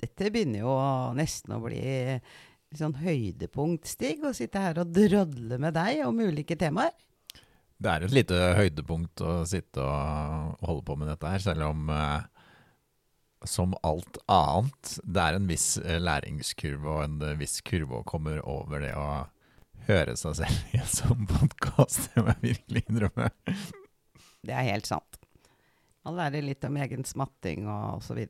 [0.00, 0.74] Dette begynner jo
[1.18, 1.82] nesten å bli
[2.78, 6.94] sånn høydepunkt, Stig, å sitte her og drodle med deg om ulike temaer.
[7.80, 11.88] Det er et lite høydepunkt å sitte og holde på med dette her, selv om
[11.94, 12.28] eh,
[13.48, 18.06] som alt annet, det er en viss eh, læringskurve og en eh, viss kurve å
[18.08, 19.08] komme over det å
[19.88, 22.10] høre seg selv i en sånn podkast.
[22.12, 23.30] Det må jeg virkelig innrømme.
[24.44, 25.20] Det er helt sant.
[26.04, 28.20] Man lærer litt om egen smatting og osv.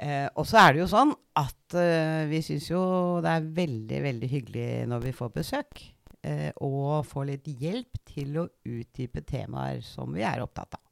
[0.00, 2.82] Eh, og så er det jo sånn at eh, vi syns jo
[3.20, 5.82] det er veldig, veldig hyggelig når vi får besøk.
[6.24, 10.84] Eh, og får litt hjelp til å utdype temaer som vi er opptatt av.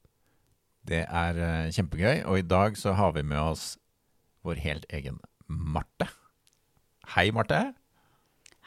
[0.89, 3.75] Det er eh, kjempegøy, og i dag så har vi med oss
[4.47, 6.09] vår helt egen Marte.
[7.15, 7.61] Hei, Marte.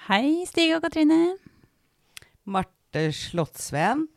[0.08, 1.36] Hei, Stig og Katrine.
[2.50, 4.08] Marte Slottsveen.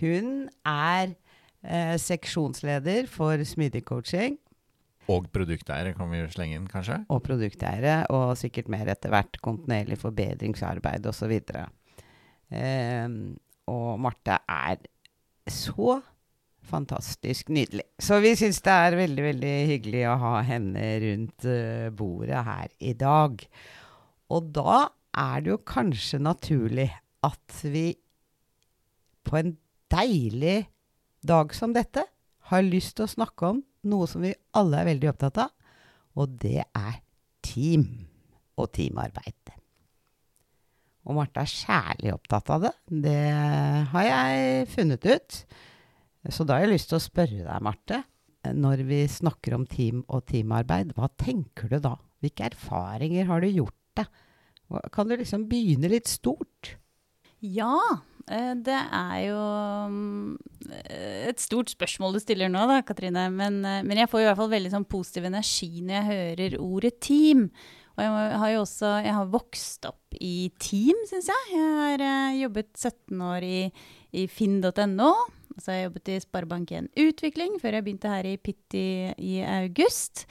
[0.00, 1.14] Hun er
[1.62, 4.38] eh, seksjonsleder for smidig coaching.
[5.12, 7.00] Og produkteiere kan vi slenge inn, kanskje?
[7.14, 11.36] Og produkteiere, og sikkert mer etter hvert kontinuerlig forbedringsarbeid osv.
[12.50, 13.06] Eh,
[13.70, 14.82] og Marte er
[15.50, 16.00] så
[16.66, 17.84] fantastisk nydelig.
[18.02, 22.72] Så vi syns det er veldig, veldig hyggelig å ha henne rundt uh, bordet her
[22.82, 23.44] i dag.
[24.34, 24.80] Og da
[25.16, 26.88] er det jo kanskje naturlig
[27.26, 27.88] at vi
[29.26, 29.54] på en
[29.90, 30.66] deilig
[31.26, 32.04] dag som dette
[32.50, 35.52] har lyst til å snakke om noe som vi alle er veldig opptatt av,
[36.16, 36.98] og det er
[37.44, 37.86] team
[38.56, 39.52] og teamarbeid.
[41.06, 42.72] Og Marte er særlig opptatt av det.
[43.04, 43.20] Det
[43.92, 45.36] har jeg funnet ut.
[46.34, 48.00] Så da har jeg lyst til å spørre deg, Marte.
[48.56, 51.94] Når vi snakker om team og teamarbeid, hva tenker du da?
[52.22, 54.10] Hvilke erfaringer har du gjort deg?
[54.94, 56.74] Kan du liksom begynne litt stort?
[57.38, 57.78] Ja,
[58.26, 59.40] det er jo
[61.30, 63.28] et stort spørsmål du stiller nå, da, Katrine.
[63.30, 66.96] Men, men jeg får i hvert fall veldig sånn positiv energi når jeg hører ordet
[67.06, 67.46] team.
[67.96, 71.48] Og jeg har jo også jeg har vokst opp i team, syns jeg.
[71.54, 72.04] Jeg har
[72.36, 73.58] jobbet 17 år i,
[74.12, 75.12] i finn.no.
[75.56, 79.38] Så har jeg jobbet i Sparebank1 Utvikling før jeg begynte her i Pitt i, i
[79.40, 80.26] august.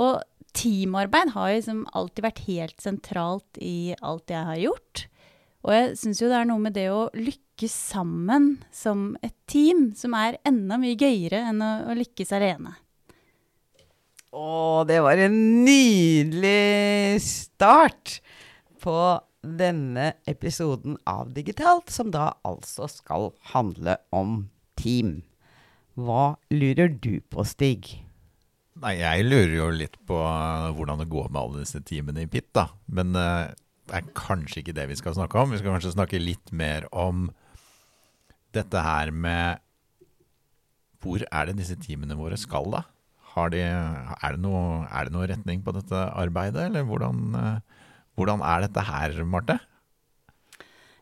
[0.00, 0.22] Og
[0.56, 5.06] teamarbeid har liksom alltid vært helt sentralt i alt jeg har gjort.
[5.62, 9.90] Og jeg syns jo det er noe med det å lykkes sammen som et team
[9.98, 12.74] som er enda mye gøyere enn å, å lykkes alene.
[14.32, 15.36] Å, det var en
[15.66, 18.16] nydelig start
[18.82, 18.96] på
[19.42, 24.48] denne episoden av Digitalt, som da altså skal handle om
[24.78, 25.20] team.
[25.98, 27.98] Hva lurer du på, Stig?
[28.82, 32.48] Nei, jeg lurer jo litt på hvordan det går med alle disse teamene i PIT,
[32.56, 32.70] da.
[32.88, 33.61] Men uh, det
[33.98, 35.52] er kanskje ikke det vi skal snakke om.
[35.52, 37.28] Vi skal kanskje snakke litt mer om
[38.52, 39.62] dette her med
[41.02, 42.84] Hvor er det disse teamene våre skal, da?
[43.50, 48.44] De, er, det noe, er, det noe, retning på dette arbeidet, eller hvordan, uh, hvordan
[48.44, 49.56] er dette her, Marte?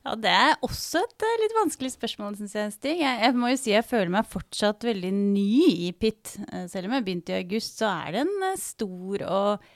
[0.07, 2.95] Ja, Det er også et uh, litt vanskelig spørsmål, syns jeg, Stig.
[3.03, 5.51] Jeg, jeg, må jo si jeg føler meg fortsatt veldig ny
[5.89, 6.37] i PIT.
[6.47, 9.69] Uh, selv om jeg begynte i august, så er det en stor og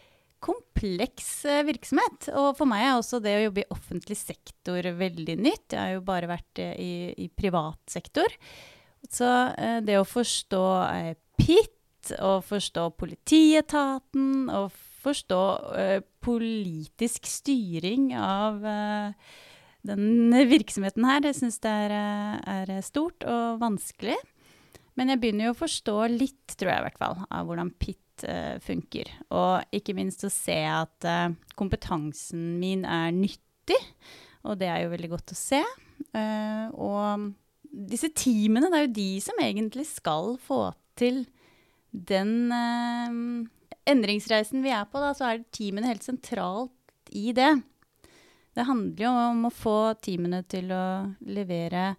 [0.44, 1.31] kompleks
[1.66, 2.28] virksomhet.
[2.37, 5.72] Og for meg er også det å jobbe i offentlig sektor veldig nytt.
[5.72, 8.37] Jeg har jo bare vært i, i privat sektor.
[9.09, 9.28] Så
[9.84, 10.65] det å forstå
[11.41, 11.72] PIT,
[12.21, 14.72] og forstå politietaten, og
[15.04, 15.41] forstå
[16.25, 18.60] politisk styring av
[19.84, 24.16] den virksomheten her, det syns jeg er, er, stort og vanskelig.
[24.99, 28.27] Men jeg begynner jo å forstå litt, tror jeg i hvert fall, av hvordan PIT
[28.28, 29.10] uh, funker.
[29.34, 33.80] Og ikke minst å se at uh, kompetansen min er nyttig,
[34.45, 35.63] og det er jo veldig godt å se.
[36.15, 37.27] Uh, og
[37.91, 41.24] disse teamene, det er jo de som egentlig skal få til
[41.95, 42.53] den
[43.86, 47.51] endringsreisen vi er på, da, så er teamene helt sentralt i det.
[48.54, 50.84] Det handler jo om å få teamene til å
[51.27, 51.95] levere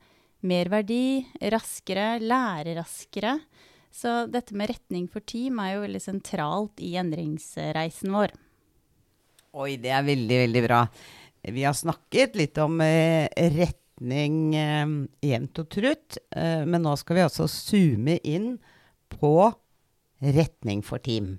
[0.46, 3.40] merverdi raskere, lære raskere.
[3.96, 8.34] Så dette med retning for team er jo veldig sentralt i endringsreisen vår.
[9.56, 10.82] Oi, det er veldig, veldig bra.
[11.46, 17.20] Vi har snakket litt om eh, retning eh, jevnt og trutt, eh, men nå skal
[17.20, 18.58] vi altså zoome inn
[19.14, 19.32] på
[20.26, 21.38] retning for team.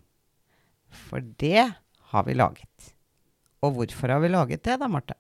[0.88, 1.66] For det
[2.12, 2.92] har vi laget.
[3.60, 5.18] Og hvorfor har vi laget det da, Marte?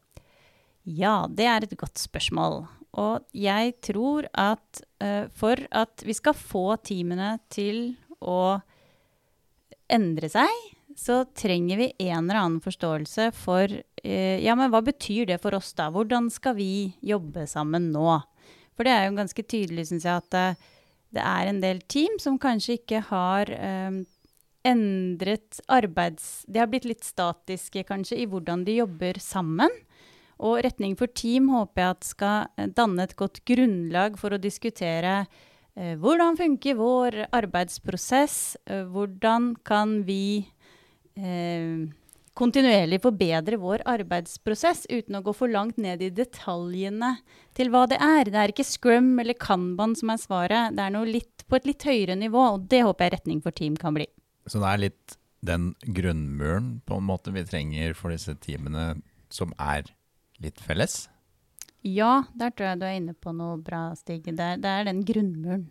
[0.86, 2.62] Ja, det er et godt spørsmål.
[2.96, 8.58] Og jeg tror at uh, for at vi skal få teamene til å
[9.92, 10.52] endre seg,
[10.96, 15.56] så trenger vi en eller annen forståelse for uh, Ja, men hva betyr det for
[15.58, 15.90] oss, da?
[15.92, 18.20] Hvordan skal vi jobbe sammen nå?
[18.76, 20.74] For det er jo ganske tydelig, syns jeg, at uh,
[21.16, 23.48] det er en del team som kanskje ikke har
[24.66, 26.44] endret arbeids...
[26.50, 29.72] De har blitt litt statiske, kanskje, i hvordan de jobber sammen.
[30.44, 34.40] Og Retning for team håper jeg at skal eh, danne et godt grunnlag for å
[34.40, 40.44] diskutere eh, hvordan funker vår arbeidsprosess, eh, hvordan kan vi
[41.16, 41.86] eh,
[42.36, 47.14] kontinuerlig forbedre vår arbeidsprosess uten å gå for langt ned i detaljene
[47.56, 48.28] til hva det er.
[48.28, 51.68] Det er ikke scrum eller kanban som er svaret, det er noe litt, på et
[51.70, 54.08] litt høyere nivå, og det håper jeg Retning for team kan bli.
[54.46, 55.16] Så det er litt
[55.46, 58.96] den grunnmuren på en måte vi trenger for disse teamene
[59.32, 59.88] som er
[60.42, 61.06] litt felles?
[61.86, 64.24] Ja, der tror jeg du er inne på noe bra, Stig.
[64.26, 65.68] Det er, det er den grunnmuren.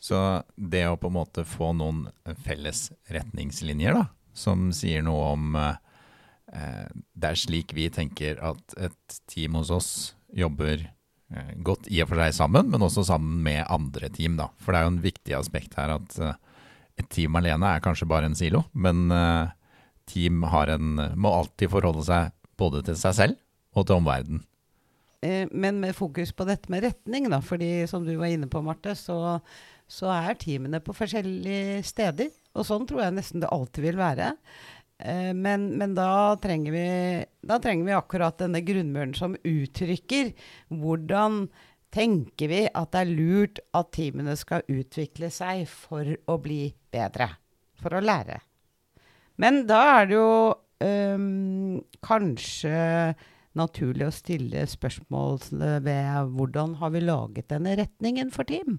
[0.00, 0.16] Så
[0.56, 2.06] det å på en måte få noen
[2.42, 9.20] felles retningslinjer, da, som sier noe om eh, Det er slik vi tenker at et
[9.30, 9.90] team hos oss
[10.32, 14.48] jobber eh, godt i og for seg sammen, men også sammen med andre team, da.
[14.58, 16.40] For det er jo en viktig aspekt her at eh,
[17.00, 19.52] et team alene er kanskje bare en silo, men eh,
[20.10, 23.38] team en, må alltid forholde seg både til seg selv
[23.74, 24.44] og til omverdenen.
[25.20, 28.62] Eh, men med fokus på dette med retning, da, fordi som du var inne på,
[28.64, 29.38] Marte, så,
[29.90, 32.30] så, er teamene på forskjellige steder.
[32.56, 34.32] Og sånn tror jeg nesten det alltid vil være.
[35.00, 36.86] Eh, men, men da, trenger vi,
[37.46, 40.32] da, trenger vi, akkurat denne grunnmuren som uttrykker
[40.80, 41.44] hvordan
[41.90, 46.62] tenker vi at det er lurt at teamene skal utvikle seg for å bli
[46.92, 47.32] bedre.
[47.80, 48.38] For å lære.
[49.40, 50.32] Men da er det jo
[50.84, 52.76] um, kanskje
[53.58, 55.40] naturlig å stille spørsmål
[55.84, 58.78] ved hvordan har vi laget denne retningen for team?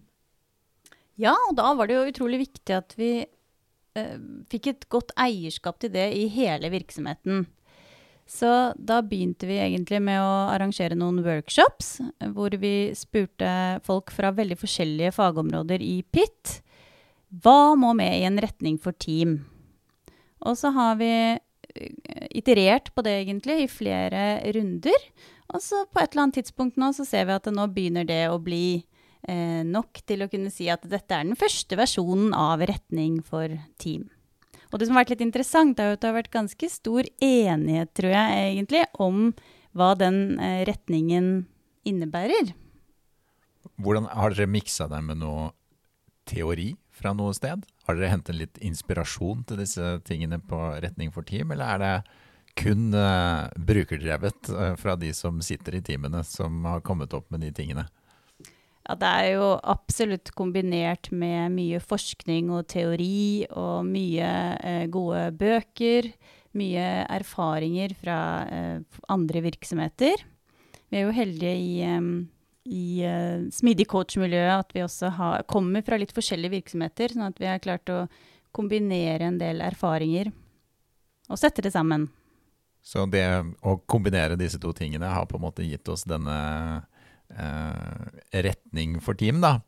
[1.20, 4.18] Ja, og da var det jo utrolig viktig at vi eh,
[4.50, 7.46] fikk et godt eierskap til det i hele virksomheten.
[8.32, 8.48] Så
[8.80, 11.98] da begynte vi egentlig med å arrangere noen workshops,
[12.32, 16.62] hvor vi spurte folk fra veldig forskjellige fagområder i PIT
[17.44, 19.40] hva må med i en retning for team.
[20.44, 21.12] Og så har vi
[22.30, 24.24] iterert på det, egentlig, i flere
[24.56, 25.10] runder.
[25.52, 28.24] Og så på et eller annet tidspunkt nå så ser vi at nå begynner det
[28.32, 28.82] å bli
[29.28, 33.52] eh, nok til å kunne si at dette er den første versjonen av retning for
[33.82, 34.08] team.
[34.72, 37.08] Og det som har vært litt interessant, er jo at det har vært ganske stor
[37.20, 39.32] enighet, tror jeg, egentlig, om
[39.76, 41.32] hva den eh, retningen
[41.88, 42.54] innebærer.
[43.82, 45.52] Hvordan Har dere miksa det med noe
[46.30, 47.66] teori fra noe sted?
[47.92, 51.96] Har dere hentet litt inspirasjon til disse tingene på retning for team, eller er det
[52.56, 57.44] kun uh, brukerdrevet uh, fra de som sitter i teamene, som har kommet opp med
[57.44, 57.84] de tingene?
[58.88, 65.28] Ja, det er jo absolutt kombinert med mye forskning og teori og mye uh, gode
[65.36, 66.08] bøker.
[66.56, 68.16] Mye erfaringer fra
[69.12, 70.24] andre virksomheter.
[70.92, 72.10] Vi er jo heldige i um,
[72.70, 77.42] i uh, smidig coach-miljøet at vi også har, kommer fra litt forskjellige virksomheter, sånn at
[77.42, 78.04] vi har klart å
[78.54, 80.32] kombinere en del erfaringer
[81.32, 82.10] og sette det sammen.
[82.84, 83.24] Så det
[83.62, 86.38] å kombinere disse to tingene har på en måte gitt oss denne
[86.82, 89.60] uh, retning for team, da.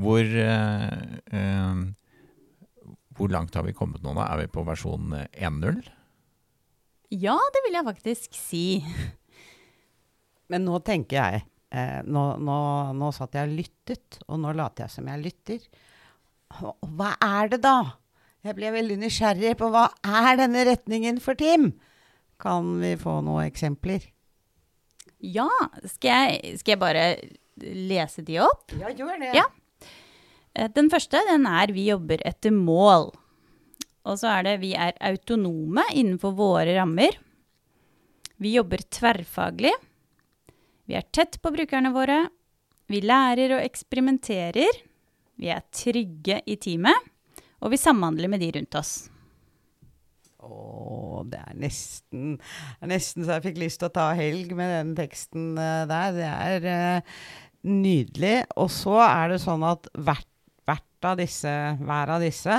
[0.00, 1.82] Hvor, uh,
[3.14, 4.26] hvor langt har vi kommet nå, da?
[4.32, 5.84] Er vi på versjon 1.0?
[7.14, 8.66] Ja, det vil jeg faktisk si.
[10.50, 12.56] Men nå tenker jeg Eh, nå, nå,
[12.94, 15.64] nå, satt jeg og lyttet, og nå later jeg som jeg lytter.
[16.62, 17.78] Og hva er det da?
[18.44, 21.72] Jeg ble veldig nysgjerrig på hva er denne retningen for Tim?
[22.38, 24.04] Kan vi få noen eksempler?
[25.24, 25.48] Ja,
[25.88, 27.04] skal jeg, skal jeg bare
[27.64, 28.74] lese de opp?
[28.78, 29.32] Ja, gjør det.
[29.34, 29.48] Ja.
[30.54, 33.14] Eh, den første den er 'Vi jobber etter mål'.
[34.04, 37.18] Og så er det 'Vi er autonome innenfor våre rammer'.
[38.38, 39.72] Vi jobber tverrfaglig.
[40.84, 42.26] Vi er tett på brukerne våre.
[42.92, 44.82] Vi lærer og eksperimenterer.
[45.40, 47.10] Vi er trygge i teamet.
[47.64, 48.92] Og vi samhandler med de rundt oss.
[50.44, 52.34] Å, det er nesten,
[52.84, 56.18] nesten så jeg fikk lyst til å ta helg med den teksten uh, der.
[56.18, 57.22] Det er uh,
[57.64, 58.34] nydelig.
[58.60, 60.28] Og så er det sånn at hvert,
[60.68, 62.58] hvert av disse, hver av disse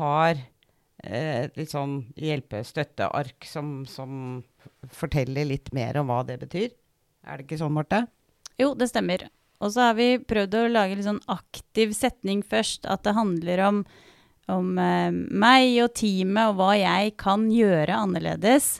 [0.00, 4.40] har uh, et litt sånn hjelpestøtteark som, som
[4.90, 6.74] forteller litt mer om hva det betyr.
[7.26, 8.06] Er det ikke sånn, Marte?
[8.60, 9.26] Jo, det stemmer.
[9.60, 12.86] Og så har vi prøvd å lage litt sånn aktiv setning først.
[12.88, 13.86] At det handler om
[14.52, 18.76] om eh, meg og teamet og hva jeg kan gjøre annerledes.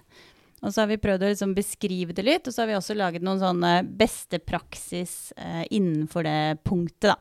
[0.62, 2.96] Og så har vi prøvd å liksom beskrive det litt, og så har vi også
[2.96, 7.18] laget noen sånne beste praksis eh, innenfor det punktet, da.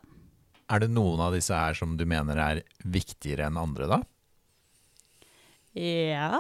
[0.74, 4.00] Er det noen av disse her som du mener er viktigere enn andre, da?
[5.78, 6.40] Ja,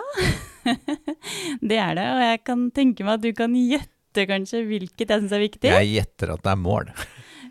[1.69, 2.05] det er det.
[2.09, 3.94] Og jeg kan tenke meg at du kan gjette
[4.29, 5.71] kanskje hvilket jeg syns er viktig.
[5.73, 6.91] Jeg gjetter at det er mål.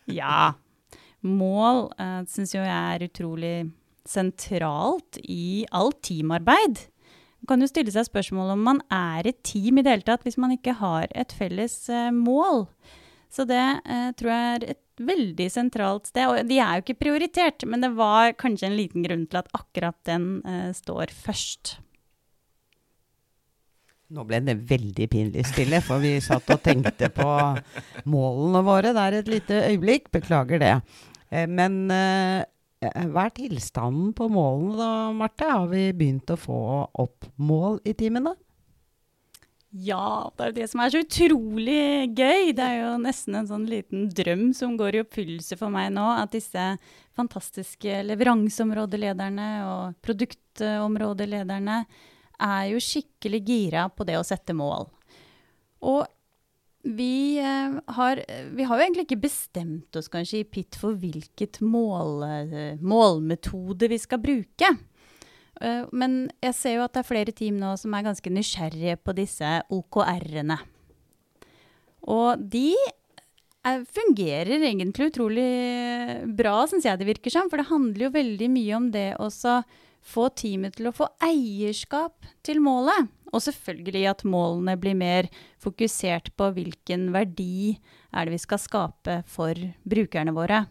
[0.04, 0.52] Ja.
[1.24, 3.54] Mål uh, syns jo jeg er utrolig
[4.04, 6.82] sentralt i alt teamarbeid.
[7.40, 10.26] Man kan jo stille seg spørsmål om man er et team i det hele tatt
[10.28, 12.66] hvis man ikke har et felles uh, mål.
[13.32, 16.28] Så det uh, tror jeg er et veldig sentralt sted.
[16.28, 19.50] Og de er jo ikke prioritert, men det var kanskje en liten grunn til at
[19.56, 21.78] akkurat den uh, står først.
[24.12, 27.28] Nå ble det veldig pinlig stille, for vi satt og tenkte på
[28.12, 30.10] målene våre der et lite øyeblikk.
[30.12, 30.74] Beklager det.
[31.30, 32.44] Eh, men eh,
[32.84, 35.48] hva er tilstanden på målene da, Marte?
[35.48, 36.60] Har vi begynt å få
[37.04, 38.34] opp mål i timene?
[39.74, 42.52] Ja, det er jo det som er så utrolig gøy.
[42.54, 46.04] Det er jo nesten en sånn liten drøm som går i oppfyllelse for meg nå.
[46.20, 46.74] At disse
[47.18, 51.80] fantastiske leveranseområdelederne og produktområdelederne
[52.42, 54.88] er jo skikkelig gira på det å sette mål.
[55.84, 56.04] Og
[56.84, 58.20] vi, eh, har,
[58.52, 63.88] vi har jo egentlig ikke bestemt oss kanskje i PIT for hvilket mål, eh, målmetode
[63.88, 64.74] vi skal bruke.
[65.62, 68.98] Uh, men jeg ser jo at det er flere team nå som er ganske nysgjerrige
[69.06, 70.56] på disse OKR-ene.
[72.10, 72.74] Og de
[73.64, 75.46] er, fungerer egentlig utrolig
[76.36, 77.48] bra, syns jeg det virker som.
[77.48, 79.30] For det handler jo veldig mye om det å
[80.04, 83.10] få teamet til å få eierskap til målet.
[83.34, 85.28] Og selvfølgelig at målene blir mer
[85.62, 87.74] fokusert på hvilken verdi
[88.14, 90.64] er det vi skal skape for brukerne våre.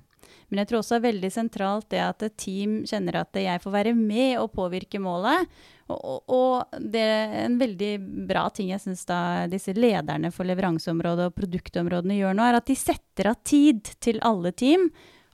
[0.47, 3.61] Men jeg tror også det er veldig sentralt det at et team kjenner at jeg
[3.63, 5.49] får være med og påvirke målet.
[5.91, 7.91] Og, og, det er en veldig
[8.29, 9.03] bra ting jeg syns
[9.51, 14.21] disse lederne for leveranseområdet og produktområdene gjør nå, er at de setter av tid til
[14.23, 14.87] alle team.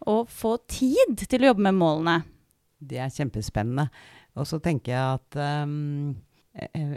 [0.09, 2.17] Og får tid til å jobbe med målene.
[2.79, 3.89] Det er kjempespennende.
[4.39, 6.17] Og så tenker jeg at um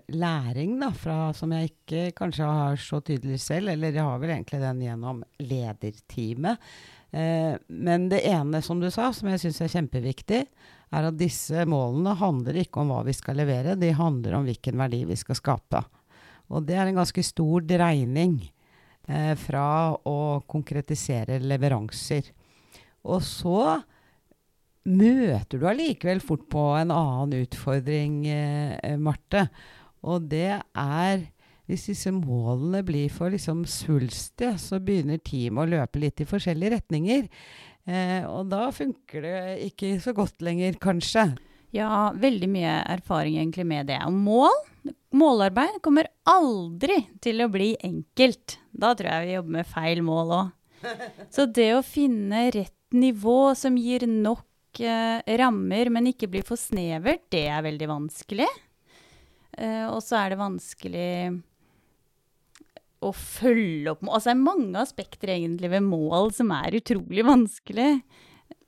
[0.09, 4.33] læring, da, fra, som jeg ikke kanskje har så tydelig selv, eller jeg har vel
[4.33, 6.73] egentlig den gjennom lederteamet,
[7.13, 10.41] Eh, men det ene, som du sa, som jeg syns er kjempeviktig,
[10.93, 14.81] er at disse målene handler ikke om hva vi skal levere, de handler om hvilken
[14.81, 15.83] verdi vi skal skape.
[16.53, 18.39] Og det er en ganske stor dreining
[19.09, 22.33] eh, fra å konkretisere leveranser.
[23.05, 23.61] Og så
[24.89, 29.47] møter du allikevel fort på en annen utfordring, eh, Marte.
[30.03, 31.29] Og det er
[31.71, 36.75] hvis disse målene blir for liksom svulstige, så begynner teamet å løpe litt i forskjellige
[36.75, 37.29] retninger.
[37.87, 39.39] Eh, og da funker det
[39.71, 41.31] ikke så godt lenger, kanskje.
[41.73, 43.97] Ja, veldig mye erfaring egentlig med det.
[44.05, 44.59] Og mål,
[45.17, 48.59] målarbeid kommer aldri til å bli enkelt.
[48.75, 50.53] Da tror jeg vi jobber med feil mål òg.
[51.33, 54.45] Så det å finne rett nivå som gir nok
[54.81, 58.49] eh, rammer, men ikke blir for snevert, det er veldig vanskelig.
[59.59, 61.13] Eh, og så er det vanskelig
[63.03, 67.97] å følge opp Altså det er mange aspekter egentlig ved mål som er utrolig vanskelig.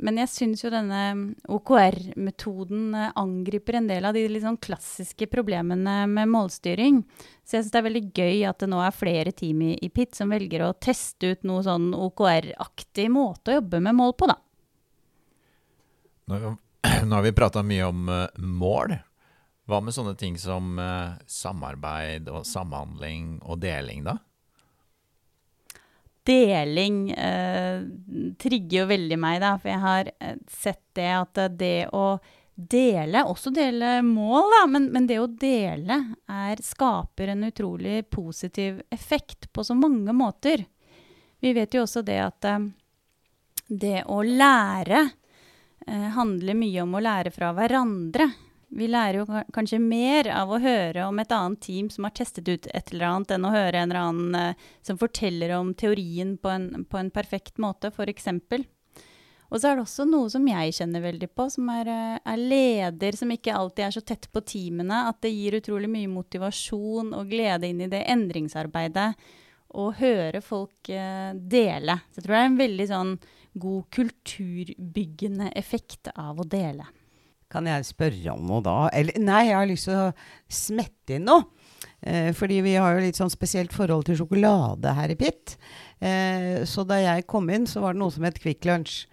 [0.03, 6.05] Men jeg syns jo denne OKR-metoden eh, angriper en del av de liksom klassiske problemene
[6.11, 7.03] med målstyring.
[7.45, 9.91] Så jeg syns det er veldig gøy at det nå er flere team i, i
[9.93, 14.31] PIT som velger å teste ut noe sånn OKR-aktig måte å jobbe med mål på,
[14.33, 14.39] da.
[17.05, 18.97] Nå, har vi prata mye om uh, mål.
[19.69, 24.19] Hva med sånne ting som uh, samarbeid og samhandling og deling, da?
[26.25, 27.83] Deling eh,
[28.41, 29.51] trigger jo veldig meg, da.
[29.61, 32.07] For jeg har uh, sett det at det å
[32.55, 35.99] dele, også dele mål, da, men, men det å dele
[36.31, 40.65] er, skaper en utrolig positiv effekt på så mange måter.
[41.45, 42.49] Vi vet jo også det at
[43.69, 45.03] det å lære
[45.87, 48.31] handler mye om å lære fra hverandre.
[48.75, 52.49] Vi lærer jo kanskje mer av å høre om et annet team som har testet
[52.49, 56.35] ut et eller annet, enn å høre en eller annen uh, som forteller om teorien
[56.43, 58.27] på en, på en perfekt måte, f.eks.
[59.55, 62.43] Og så er det også noe som jeg kjenner veldig på, som er, uh, er,
[62.51, 65.05] leder som ikke alltid er så tett på teamene.
[65.13, 69.13] At det gir utrolig mye motivasjon og glede inn i det endringsarbeidet.
[69.75, 71.99] Å høre folk uh, dele.
[72.11, 73.17] Så jeg tror det er en veldig sånn
[73.65, 76.87] god kulturbyggende effekt av å dele.
[77.51, 78.77] Kan jeg spørre om noe da?
[78.95, 80.13] Eller nei, jeg har lyst til å
[80.51, 81.45] smette inn noe.
[82.05, 85.57] Eh, fordi vi har jo litt sånn spesielt forhold til sjokolade her i Pitt.
[86.03, 89.05] Eh, så da jeg kom inn, så var det noe som het Kvikk Lunsj.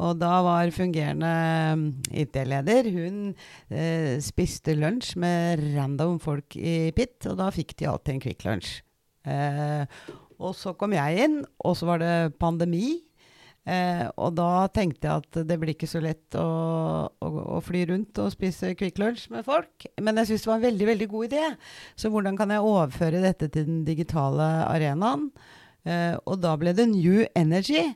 [0.00, 1.30] Og da var fungerende
[1.74, 1.86] mm,
[2.22, 3.32] IT-leder Hun
[3.74, 8.46] eh, spiste lunsj med random folk i Pitt, og da fikk de alltid en Kvikk
[8.46, 8.78] Lunsj.
[9.28, 9.84] Eh,
[10.40, 12.98] og så kom jeg inn, og så var det pandemi.
[13.68, 16.46] Eh, og da tenkte jeg at det blir ikke så lett å,
[17.12, 19.86] å, å fly rundt og spise Kvikk Lunsj med folk.
[20.00, 21.42] Men jeg syns det var en veldig veldig god idé.
[22.00, 25.28] Så hvordan kan jeg overføre dette til den digitale arenaen?
[25.84, 27.90] Eh, og da ble det New Energy.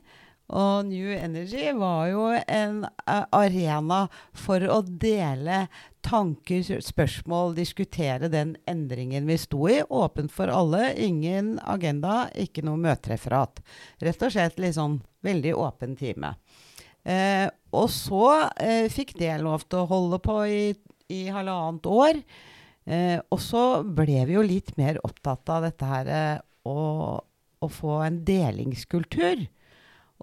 [0.53, 4.03] Og New Energy var jo en uh, arena
[4.37, 5.65] for å dele
[6.05, 9.79] tanker, spørsmål, diskutere den endringen vi sto i.
[9.89, 10.91] Åpent for alle.
[11.01, 13.63] Ingen agenda, ikke noe møtereferat.
[14.05, 16.35] Rett og slett litt sånn veldig åpen time.
[17.05, 18.27] Eh, og så
[18.61, 20.61] eh, fikk det lov til å holde på i,
[21.09, 22.21] i halvannet år.
[22.85, 26.37] Eh, og så ble vi jo litt mer opptatt av dette her eh,
[26.69, 26.77] å,
[27.17, 29.47] å få en delingskultur.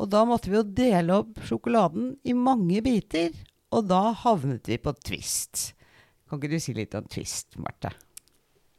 [0.00, 3.34] Og da måtte vi jo dele opp sjokoladen i mange biter.
[3.72, 5.72] Og da havnet vi på Twist.
[6.28, 7.92] Kan ikke du si litt om Twist, Marte?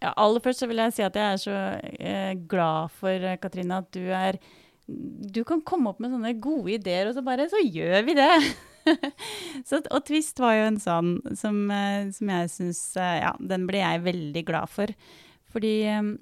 [0.04, 3.40] Ja, aller først så vil jeg si at jeg er så eh, glad for, eh,
[3.40, 4.40] Katrine, at du er
[4.84, 8.34] Du kan komme opp med sånne gode ideer, og så bare Så gjør vi det!
[9.70, 13.70] så, og Twist var jo en sånn som, eh, som jeg syns eh, Ja, den
[13.70, 14.92] ble jeg veldig glad for.
[15.54, 15.76] Fordi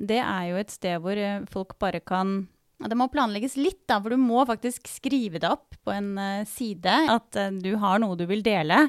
[0.03, 1.17] det er jo et sted hvor
[1.49, 2.41] folk bare kan
[2.89, 6.47] det må planlegges litt, da, for du må faktisk skrive det opp på en uh,
[6.49, 6.95] side.
[7.13, 8.87] At uh, du har noe du vil dele.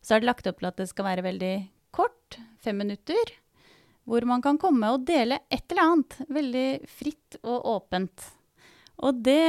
[0.00, 1.52] Så er det lagt opp til at det skal være veldig
[1.94, 3.34] kort, fem minutter.
[4.08, 6.18] Hvor man kan komme og dele et eller annet.
[6.32, 8.30] Veldig fritt og åpent.
[9.04, 9.44] Og det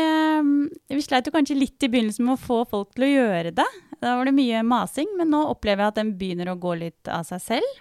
[0.91, 3.69] Vi sleit jo kanskje litt i begynnelsen med å få folk til å gjøre det.
[4.00, 7.09] Da var det mye masing, men nå opplever jeg at den begynner å gå litt
[7.09, 7.79] av seg selv.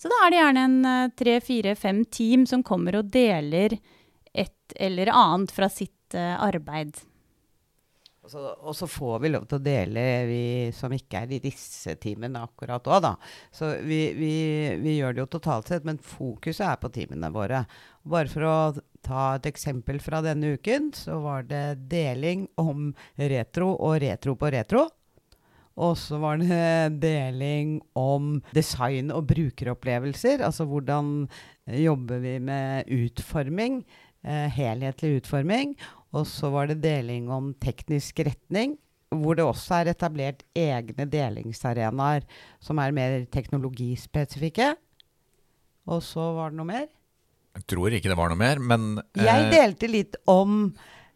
[0.00, 3.76] Så da er det gjerne en tre, fire, fem team som kommer og deler
[4.36, 6.98] et eller annet fra sitt uh, arbeid.
[8.26, 11.38] Og så, og så, får vi lov til å dele, vi som ikke er i
[11.44, 13.12] disse timene akkurat òg, da.
[13.54, 14.30] Så vi, vi,
[14.82, 17.62] vi, gjør det jo totalt sett, men fokuset er på timene våre.
[18.02, 18.56] Bare for å
[19.06, 24.50] ta et eksempel fra denne uken, så var det deling om retro og retro på
[24.56, 24.88] retro.
[25.78, 30.42] Og så var det deling om design og brukeropplevelser.
[30.42, 31.28] Altså hvordan
[31.78, 33.84] jobber vi med utforming
[34.26, 35.76] eh, helhetlig utforming.
[36.16, 38.76] Og så var det deling om teknisk retning,
[39.14, 42.26] hvor det også er etablert egne delingsarenaer
[42.62, 44.74] som er mer teknologispesifikke.
[45.86, 46.86] Og så var det noe mer?
[47.56, 50.74] Jeg tror ikke det var noe mer, men eh, Jeg delte litt om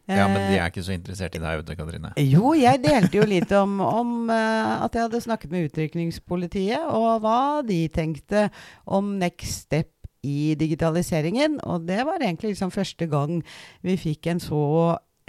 [0.09, 2.09] ja, men de er ikke så interessert i deg, vet Katrine.
[2.19, 7.61] Jo, jeg delte jo litt om, om at jeg hadde snakket med utrykningspolitiet, og hva
[7.63, 8.49] de tenkte
[8.83, 11.59] om Next Step i digitaliseringen.
[11.65, 13.39] Og det var egentlig liksom første gang
[13.85, 14.65] vi fikk en så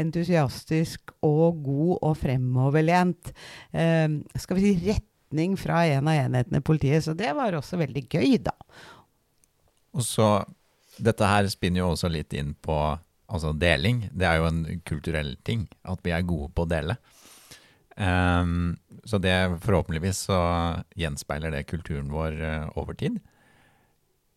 [0.00, 3.32] entusiastisk og god og fremoverlent
[3.76, 4.08] eh,
[4.40, 7.04] skal vi si retning fra en av enhetene i politiet.
[7.04, 8.56] Så det var også veldig gøy, da.
[9.92, 10.34] Og så
[11.02, 12.74] Dette her spinner jo også litt inn på
[13.32, 14.02] altså deling.
[14.12, 16.98] Det er jo en kulturell ting, at vi er gode på å dele.
[17.96, 18.76] Um,
[19.08, 19.32] så det
[19.64, 20.38] forhåpentligvis så
[21.00, 23.16] gjenspeiler det kulturen vår uh, over tid.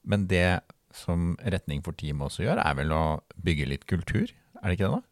[0.05, 0.61] Men det
[0.95, 3.03] som Retning for teamet også gjør, er vel å
[3.35, 4.31] bygge litt kultur?
[4.61, 5.11] Er det ikke det, da?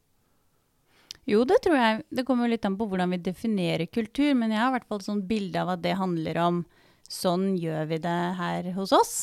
[1.30, 2.04] Jo, det tror jeg.
[2.12, 4.32] Det kommer litt an på hvordan vi definerer kultur.
[4.36, 6.64] Men jeg har i hvert fall et sånt bilde av at det handler om
[7.10, 9.16] sånn gjør vi det her hos oss.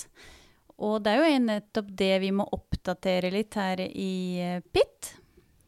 [0.80, 5.14] Og det er jo nettopp det vi må oppdatere litt her i eh, PIT.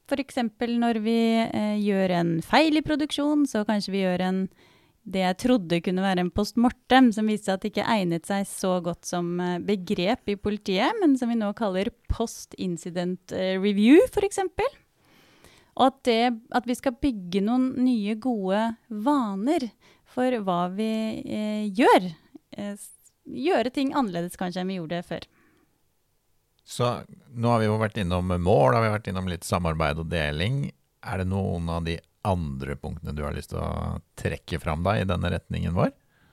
[0.09, 0.39] F.eks.
[0.61, 4.41] når vi eh, gjør en feil i produksjon, så kanskje vi gjør en
[5.03, 8.29] det jeg trodde kunne være en post mortem, som viste seg at det ikke egnet
[8.29, 13.35] seg så godt som eh, begrep i politiet, men som vi nå kaller post incident
[13.35, 14.39] eh, review, f.eks.
[15.73, 16.21] Og at, det,
[16.53, 19.71] at, vi skal bygge noen nye, gode vaner
[20.13, 20.93] for hva vi
[21.25, 22.11] eh, gjør.
[22.61, 22.89] Eh,
[23.23, 25.27] gjøre ting annerledes kanskje enn vi gjorde før.
[26.63, 26.93] Så
[27.35, 30.69] nå har vi jo vært innom mål, har vi vært innom litt samarbeid og deling.
[31.03, 34.97] Er det noen av de andre punktene du har lyst til å trekke fram da,
[35.01, 35.93] i denne retningen vår?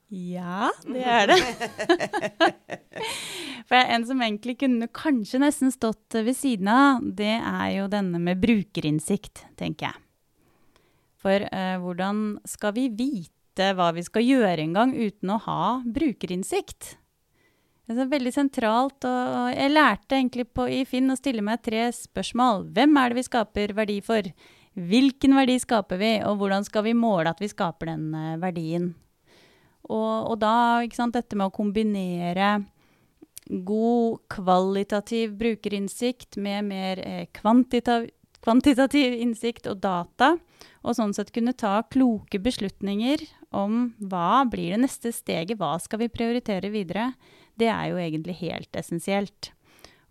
[0.09, 1.39] Ja, det er det.
[3.69, 8.21] For en som egentlig kunne kanskje nesten stått ved siden av, det er jo denne
[8.21, 10.01] med brukerinnsikt, tenker jeg.
[11.19, 15.63] For eh, hvordan skal vi vite hva vi skal gjøre en gang uten å ha
[15.85, 16.95] brukerinnsikt?
[17.89, 21.87] Det er veldig sentralt, og jeg lærte egentlig på, i Finn å stille meg tre
[21.93, 22.67] spørsmål.
[22.75, 24.29] Hvem er det vi skaper verdi for?
[24.77, 28.91] Hvilken verdi skaper vi, og hvordan skal vi måle at vi skaper den uh, verdien?
[29.89, 32.59] Og, og da, ikke sant, dette med å kombinere
[33.49, 38.11] god kvalitativ brukerinnsikt med mer eh, kvantitativ,
[38.45, 40.35] kvantitativ innsikt og data,
[40.85, 46.05] og sånn sett kunne ta kloke beslutninger om hva blir det neste steget, hva skal
[46.05, 47.11] vi prioritere videre,
[47.59, 49.51] det er jo egentlig helt essensielt.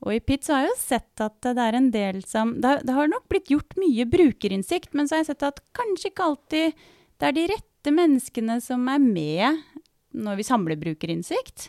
[0.06, 2.76] Og i PIT så har jeg jo sett at det er en del som Det
[2.86, 6.28] det har nok blitt gjort mye brukerinnsikt, men så har jeg sett at kanskje ikke
[6.28, 6.86] alltid
[7.18, 9.58] det er de rette menneskene som er med
[10.14, 11.68] når vi samler brukerinnsikt.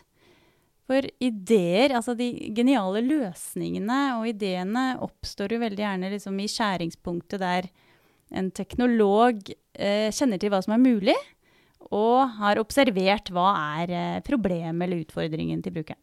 [0.90, 7.42] For ideer, altså de geniale løsningene og ideene oppstår jo veldig gjerne liksom i skjæringspunktet
[7.42, 7.68] der
[8.34, 9.42] en teknolog
[9.74, 11.16] eh, kjenner til hva som er mulig,
[11.90, 16.02] og har observert hva er eh, problemet eller utfordringen til brukeren.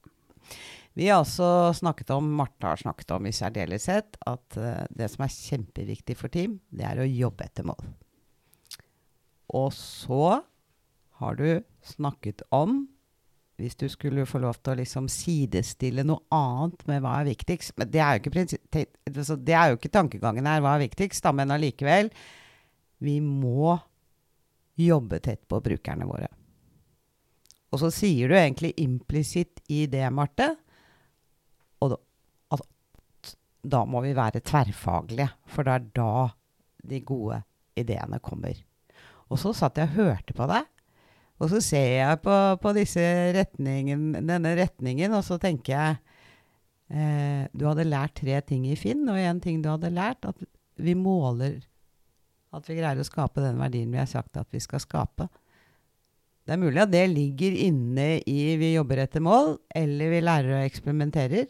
[0.97, 5.27] Vi har også snakket om, Marte har snakket om i særdeleshet, at uh, det som
[5.27, 7.83] er kjempeviktig for team, det er å jobbe etter mål.
[9.53, 10.39] Og så
[11.21, 12.88] har du snakket om
[13.57, 17.73] hvis du skulle få lov til å liksom sidestille noe annet med hva er viktigst
[17.79, 18.83] Men det er jo ikke,
[19.41, 22.12] det er jo ikke tankegangen her, hva er viktigst, da, men allikevel
[23.01, 23.73] Vi må
[24.77, 26.27] jobbe tett på brukerne våre.
[27.73, 30.51] Og så sier du egentlig implisitt i det, Marte,
[31.81, 31.97] og da,
[32.53, 33.33] at
[33.69, 35.30] da må vi være tverrfaglige.
[35.51, 36.12] For det er da
[36.88, 37.41] de gode
[37.77, 38.58] ideene kommer.
[39.27, 40.67] Og så satt jeg og hørte på deg,
[41.38, 45.97] og så ser jeg på, på retningen, denne retningen, og så tenker jeg
[46.89, 50.39] eh, Du hadde lært tre ting i Finn, og én ting du hadde lært, at
[50.82, 51.60] vi måler
[52.56, 55.27] at vi greier å skape den verdien vi har sagt at vi skal skape.
[56.47, 60.53] Det er mulig at det ligger inne i vi jobber etter mål, eller vi lærer
[60.56, 61.49] og eksperimenterer.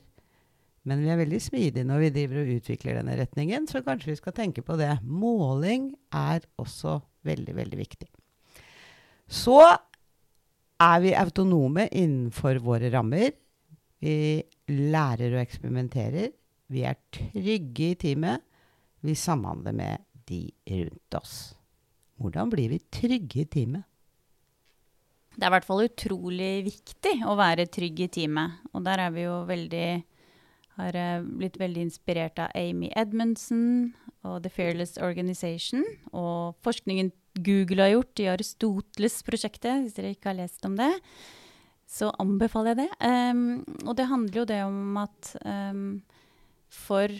[0.87, 4.21] Men vi er veldig smidige når vi driver og utvikler denne retningen, så kanskje vi
[4.21, 4.93] skal tenke på det.
[5.03, 8.07] Måling er også veldig, veldig viktig.
[9.27, 9.59] Så
[10.79, 13.33] er vi autonome innenfor våre rammer.
[13.99, 14.39] Vi
[14.71, 16.31] lærer og eksperimenterer.
[16.71, 18.43] Vi er trygge i teamet.
[19.03, 21.35] Vi samhandler med de rundt oss.
[22.17, 23.83] Hvordan blir vi trygge i teamet?
[25.37, 28.63] Det er i hvert fall utrolig viktig å være trygg i teamet.
[28.73, 29.89] Og der er vi jo veldig
[30.77, 33.95] Har eh, blitt veldig inspirert av Amy Edmundsen
[34.27, 40.39] og The Fearless Organization og forskningen Google har gjort i Aristoteles-prosjektet, hvis dere ikke har
[40.39, 40.89] lest om det,
[41.87, 42.89] så anbefaler jeg det.
[43.05, 45.83] Um, og det handler jo det om at um,
[46.73, 47.13] for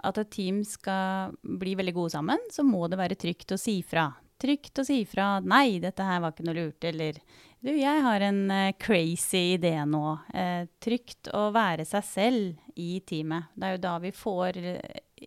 [0.00, 3.80] at et team skal bli veldig gode sammen, så må det være trygt å si
[3.86, 4.08] fra.
[4.40, 7.18] Trygt å si fra 'nei, dette her var ikke noe lurt', eller
[7.60, 10.16] 'du, jeg har en uh, crazy idé nå'.
[10.32, 13.52] Uh, trygt å være seg selv i teamet.
[13.54, 14.60] Det er jo da vi får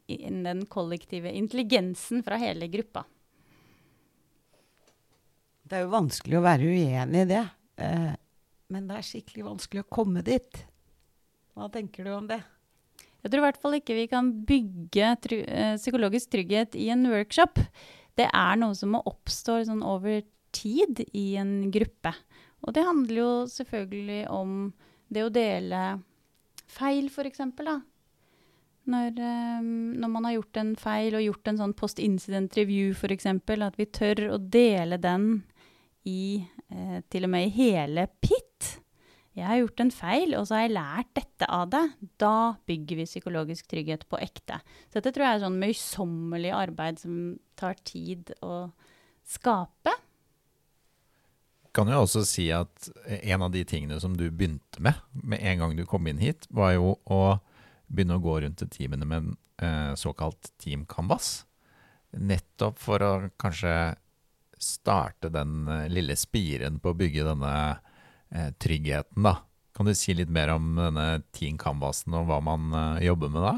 [0.09, 3.05] inn den kollektive intelligensen fra hele gruppa.
[5.63, 7.45] Det er jo vanskelig å være uenig i det.
[7.77, 8.13] Uh,
[8.73, 10.65] men det er skikkelig vanskelig å komme dit.
[11.53, 12.41] Hva tenker du om det?
[13.23, 17.05] Jeg tror i hvert fall ikke vi kan bygge try eh, psykologisk trygghet i en
[17.07, 17.61] workshop.
[18.17, 20.21] Det er noe som må oppstå sånn over
[20.53, 22.13] tid i en gruppe.
[22.63, 24.59] Og det handler jo selvfølgelig om
[25.13, 25.81] det å dele
[26.71, 27.41] feil, f.eks.
[28.83, 32.93] Når, um, når, man har gjort en feil og gjort en sånn post incident review
[32.95, 35.43] f.eks., at vi tør å dele den
[36.03, 38.52] i eh, til og med i hele PIT.
[39.33, 41.83] Jeg har gjort en feil, og så har jeg lært dette av det.
[42.21, 44.59] Da bygger vi psykologisk trygghet på ekte.
[44.91, 47.15] Så dette tror jeg er sånn møysommelig arbeid som
[47.57, 48.67] tar tid å
[49.25, 49.95] skape.
[51.73, 52.91] Kan jo også si at
[53.23, 56.45] en av de tingene som du begynte med med en gang du kom inn hit,
[56.53, 57.23] var jo å
[57.89, 59.33] begynne å gå rundt til teamene med en
[59.65, 61.47] eh, såkalt Team Canvas.
[62.13, 63.95] Nettopp for å kanskje
[64.61, 67.55] starte den eh, lille spiren på å bygge denne
[68.61, 69.37] tryggheten, da.
[69.73, 73.41] Kan du si litt mer om denne Team Canvasen og hva man eh, jobber med
[73.41, 73.53] da?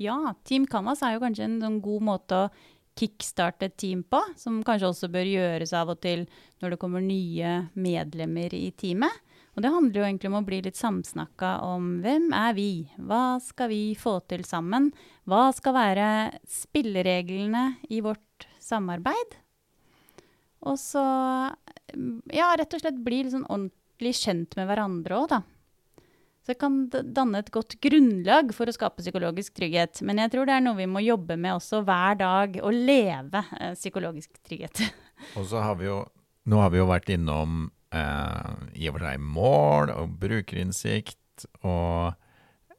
[0.00, 2.52] Ja, Team Canvas er jo kanskje en sånn god måte å
[2.98, 6.26] kickstarte et team på, som kanskje også bør gjøres av og til
[6.60, 9.12] når det kommer nye medlemmer i teamet.
[9.52, 13.36] Og det handler jo egentlig om å bli litt samsnakka om hvem er vi, hva
[13.44, 14.90] skal vi få til sammen,
[15.28, 16.08] hva skal være
[16.48, 19.36] spillereglene i vårt samarbeid?
[20.68, 21.02] Og så
[22.32, 25.42] ja, rett og slett bli litt sånn ordentlig kjent med hverandre òg, da.
[26.42, 30.00] Så det kan danne et godt grunnlag for å skape psykologisk trygghet.
[30.02, 33.44] Men jeg tror det er noe vi må jobbe med også hver dag, å leve
[33.60, 34.82] eh, psykologisk trygghet.
[35.38, 36.02] Og så har vi jo
[36.50, 42.16] Nå har vi jo vært innom eh, i og for seg mål og brukerinnsikt og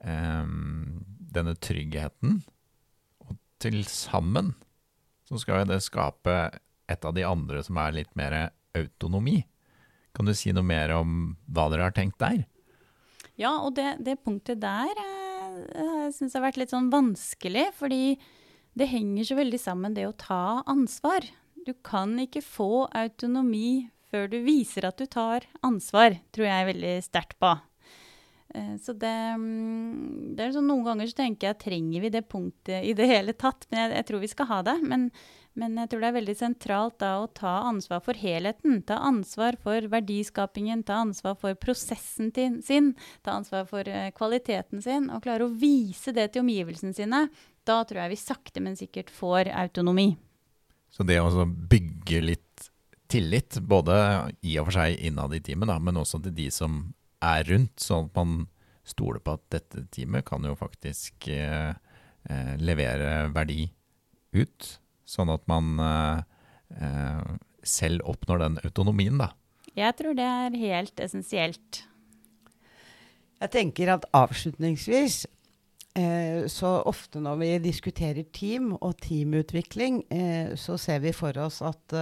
[0.03, 0.49] eh,
[1.37, 2.41] denne tryggheten.
[3.23, 4.51] Og til sammen
[5.23, 6.35] så skal jo det skape
[6.91, 8.35] et av de andre som er litt mer
[8.75, 9.45] autonomi.
[10.13, 12.43] Kan du si noe mer om hva dere har tenkt der?
[13.39, 18.17] Ja, og det, det punktet der eh, jeg syns har vært litt sånn vanskelig, fordi
[18.77, 21.25] det henger så veldig sammen, det å ta ansvar.
[21.65, 26.95] Du kan ikke få autonomi før du viser at du tar ansvar, tror jeg veldig
[27.05, 27.53] sterkt på.
[28.53, 32.25] Eh, så det, mm, det er sånn Noen ganger så tenker jeg trenger vi det
[32.29, 33.65] punktet i det hele tatt?
[33.71, 34.77] Men jeg, jeg tror vi skal ha det.
[34.85, 35.07] Men,
[35.59, 38.81] men, jeg tror det er veldig sentralt da å ta ansvar for helheten.
[38.87, 45.09] Ta ansvar for verdiskapingen, ta ansvar for prosessen sin, ta ansvar for uh, kvaliteten sin.
[45.13, 47.27] Og klare å vise det til omgivelsene sine.
[47.63, 50.15] Da tror jeg vi sakte, men sikkert får autonomi.
[50.93, 52.67] Så det å bygge litt
[53.13, 53.95] tillit, både
[54.41, 56.81] i og for seg innad i teamet, da, men også til de som
[57.23, 58.47] er rundt, sånn at man
[58.87, 63.67] stoler på at dette teamet kan jo faktisk eh, eh, levere verdi
[64.35, 64.69] ut,
[65.05, 66.23] sånn at man eh,
[66.79, 69.31] eh, selv oppnår den autonomien, da.
[69.73, 71.83] Jeg tror det er helt essensielt.
[73.41, 75.23] Jeg tenker at avslutningsvis
[75.99, 81.61] eh, så ofte når vi diskuterer team og teamutvikling, eh, så ser vi for oss
[81.65, 81.97] at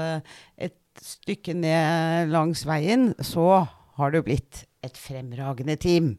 [0.58, 3.64] et stykke ned langs veien så
[3.98, 6.16] har det blitt et fremragende team.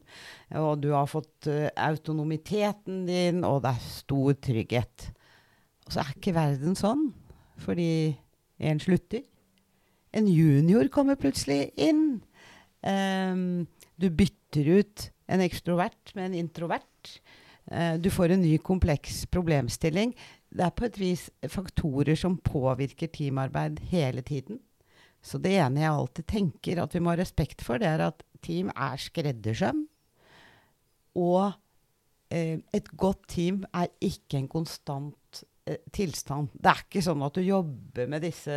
[0.55, 5.09] Og du har fått uh, autonomiteten din, og det er stor trygghet.
[5.87, 7.09] Og så er ikke verden sånn,
[7.61, 8.15] fordi
[8.63, 9.23] en slutter.
[10.13, 12.21] En junior kommer plutselig inn.
[12.83, 13.65] Um,
[13.97, 17.15] du bytter ut en ekstrovert med en introvert.
[17.71, 20.13] Uh, du får en ny kompleks problemstilling.
[20.53, 24.61] Det er på et vis faktorer som påvirker teamarbeid hele tiden.
[25.23, 28.25] Så det ene jeg alltid tenker at vi må ha respekt for, det er at
[28.43, 29.85] team er skreddersøm.
[31.15, 31.53] Og
[32.33, 35.43] eh, et godt team er ikke en konstant
[35.95, 36.51] tilstand.
[36.59, 38.55] Det er ikke sånn at du jobber med disse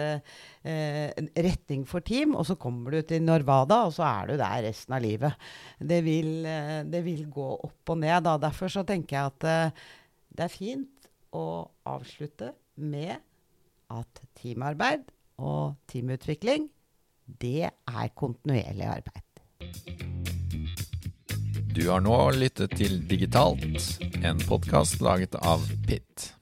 [0.66, 4.64] eh, retning for team, og så kommer du til Norvada, og så er du der
[4.66, 5.46] resten av livet.
[5.78, 8.18] Det vil, eh, det vil gå opp og ned.
[8.26, 8.36] Da.
[8.48, 9.84] Derfor så tenker jeg at eh,
[10.36, 11.46] det er fint å
[11.86, 13.14] avslutte med
[13.92, 15.06] at teamarbeid
[15.38, 16.66] og teamutvikling,
[17.26, 19.22] det er kontinuerlig arbeid.
[21.76, 26.35] Du har nå lyttet til Digitalt, en podkast laget av Pitt.